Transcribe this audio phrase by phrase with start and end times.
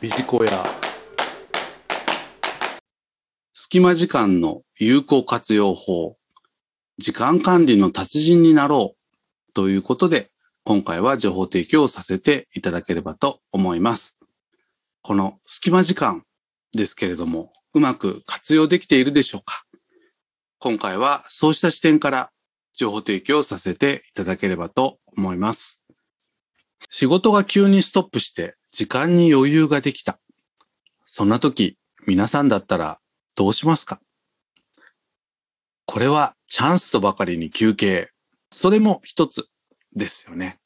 [0.00, 0.64] ビジコヤ。
[3.52, 6.16] 隙間時間の有効活用法。
[6.98, 9.52] 時間管理の達人になろう。
[9.52, 10.30] ということで、
[10.64, 14.16] 今回は情報提供をさせていただければと思います。
[15.02, 16.24] この隙間時間
[16.72, 19.64] ですけれども、うまく活用できているでしょうか
[20.58, 22.30] 今回はそうした視点から
[22.72, 25.80] 情報提供をさせていただければと思います。
[26.90, 30.18] 仕事が急にストップして時間に余裕ができた。
[31.04, 32.98] そんな時、皆さんだったら
[33.36, 34.00] どうしますか？
[35.86, 38.10] これはチャンスとばかりに休憩。
[38.50, 39.46] それも一つ
[39.94, 40.58] ですよね。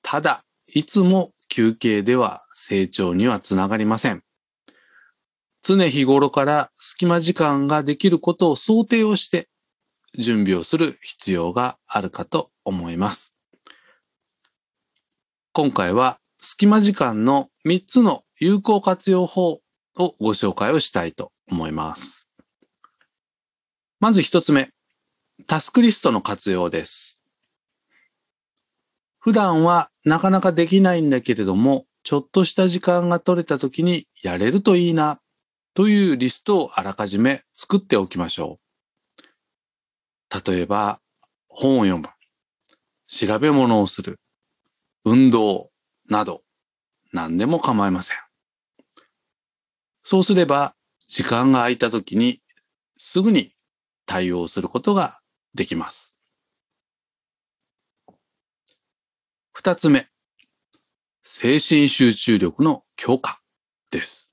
[0.00, 4.22] ただ、いつも休憩では成長にはつながりません。
[5.62, 9.50] 常日頃から隙間時間ができることを想定をして
[10.14, 13.34] 準備をする必要があるかと思います。
[15.52, 19.62] 今回は隙間時間の3つの有効活用法
[19.98, 22.28] をご紹介をしたいと思います。
[23.98, 24.70] まず1つ目、
[25.48, 27.20] タスクリストの活用です。
[29.18, 35.18] 普段はなかなかできないんだけれども、ちょっとした時間が取れた時にやれるといいな
[35.74, 38.60] というリストをあらかじめ作っておきましょ
[40.30, 40.48] う。
[40.48, 41.00] 例えば、
[41.48, 42.06] 本を読む、
[43.08, 44.20] 調べ物をする、
[45.04, 45.70] 運動
[46.08, 46.42] など
[47.12, 48.16] 何でも構いません。
[50.02, 50.74] そうすれば
[51.06, 52.40] 時間が空いた時に
[52.96, 53.52] すぐに
[54.04, 55.20] 対応することが
[55.54, 56.14] できます。
[59.52, 60.08] 二つ目、
[61.24, 63.40] 精神集中力の強化
[63.90, 64.32] です。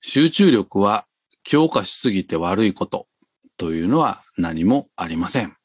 [0.00, 1.06] 集中力は
[1.42, 3.06] 強化しすぎて悪いこと
[3.56, 5.56] というのは何もありません。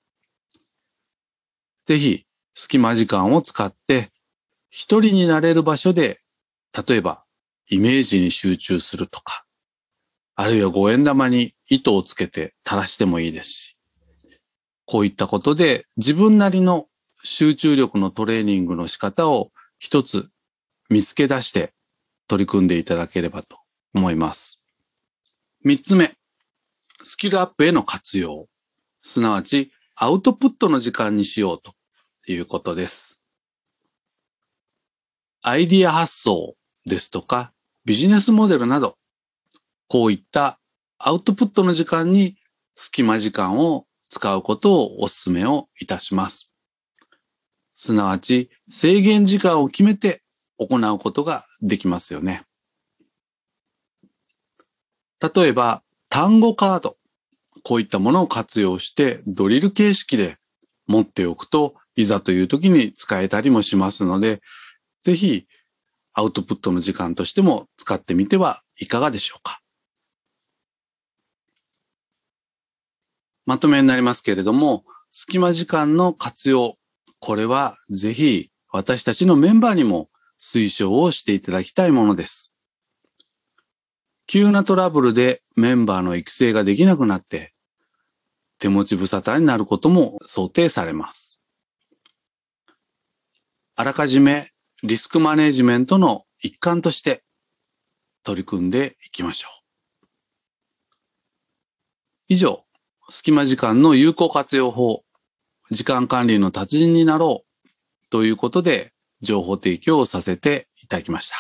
[1.85, 4.11] ぜひ隙間時間を使って
[4.77, 6.19] 一人になれる場所で、
[6.85, 7.23] 例えば
[7.69, 9.45] イメージに集中するとか、
[10.35, 13.77] あるいは五円玉に糸をつけて垂らしてもいいですし、
[14.85, 16.87] こういったことで自分なりの
[17.23, 20.27] 集中力のトレーニングの仕方を一つ
[20.89, 21.73] 見つけ出して
[22.27, 23.59] 取り組んでいただければと
[23.93, 24.59] 思います。
[25.63, 26.17] 三つ目、
[27.01, 28.49] スキルアップへの活用。
[29.01, 31.71] すなわちアウトプットの時間にしようと
[32.27, 33.14] いうことです。
[35.47, 36.55] アイディア発想
[36.87, 37.53] ですとか
[37.85, 38.97] ビジネスモデルなど、
[39.87, 40.59] こういった
[40.97, 42.35] アウトプットの時間に
[42.73, 46.49] 隙間時間を使うことをお勧めをいたします。
[47.75, 50.23] すなわち制限時間を決めて
[50.57, 52.41] 行うことができますよね。
[55.21, 56.97] 例えば単語カード、
[57.63, 60.37] こういったものを活用してドリル形式で
[60.87, 64.41] 持っておくといざという時に使えたりもしますので、
[65.05, 65.45] ぜひ
[66.13, 69.61] アウトプットの時間としても使ってみてはいかがでしょうか。
[73.45, 76.79] まとめになりますけれども、隙間時間の活用、
[77.19, 80.09] これはぜひ私たちのメンバーにも
[80.41, 82.51] 推奨をしていただきたいものです。
[84.25, 87.53] 急なトラブルでメンバーの育成ができなくなって、
[88.57, 91.39] 手持ち無沙汰になることも想定されます。
[93.75, 97.23] あらかじめリスクマネジメントの一環として
[98.23, 99.49] 取り組んでいきましょ
[100.03, 100.07] う。
[102.27, 102.63] 以上、
[103.09, 105.03] 隙間時間の有効活用法、
[105.71, 107.69] 時間管理の達人になろう
[108.09, 111.35] ということで情報提供をさせていただきました。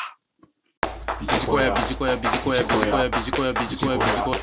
[1.19, 4.37] ビジコヤビジコヤビジコヤビジコヤビジコヤビジコヤビジコヤ